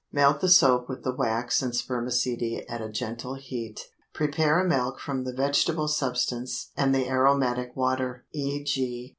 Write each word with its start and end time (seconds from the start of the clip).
Melt 0.11 0.41
the 0.41 0.49
soap 0.49 0.89
with 0.89 1.03
the 1.03 1.13
wax 1.13 1.61
and 1.61 1.75
spermaceti 1.75 2.67
at 2.67 2.81
a 2.81 2.89
gentle 2.89 3.35
heat. 3.35 3.89
Prepare 4.15 4.59
a 4.59 4.67
milk 4.67 4.99
from 4.99 5.25
the 5.25 5.31
vegetable 5.31 5.87
substance 5.87 6.71
and 6.75 6.95
the 6.95 7.07
aromatic 7.07 7.75
water 7.75 8.25
(_e.g. 8.35 9.09